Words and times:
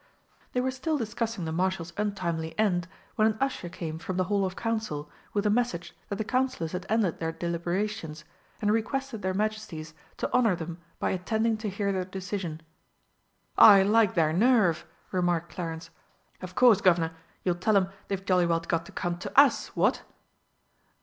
They 0.53 0.61
were 0.61 0.71
still 0.71 0.97
discussing 0.97 1.45
the 1.45 1.51
Marshal's 1.51 1.93
untimely 1.95 2.57
end 2.57 2.87
when 3.17 3.27
an 3.27 3.37
usher 3.39 3.69
came 3.69 3.99
from 3.99 4.17
the 4.17 4.23
Hall 4.23 4.45
of 4.45 4.55
Council 4.55 5.11
with 5.31 5.45
a 5.45 5.51
message 5.51 5.95
that 6.09 6.15
the 6.15 6.23
Councillors 6.23 6.71
had 6.71 6.87
ended 6.89 7.19
their 7.19 7.31
deliberations, 7.31 8.25
and 8.63 8.71
requested 8.71 9.21
their 9.21 9.35
Majesties 9.35 9.93
to 10.17 10.33
honour 10.33 10.55
them 10.55 10.79
by 10.97 11.11
attending 11.11 11.55
to 11.57 11.69
hear 11.69 11.91
their 11.91 12.03
decision. 12.03 12.61
"I 13.59 13.83
like 13.83 14.15
their 14.15 14.33
nerve!" 14.33 14.87
remarked 15.11 15.53
Clarence. 15.53 15.91
"Of 16.41 16.55
course, 16.55 16.81
Guv'nor, 16.81 17.11
you'll 17.43 17.53
tell 17.53 17.77
'em 17.77 17.89
they've 18.07 18.25
jolly 18.25 18.47
well 18.47 18.59
got 18.59 18.87
to 18.87 18.91
come 18.91 19.19
to 19.19 19.39
us, 19.39 19.67
what?" 19.75 20.01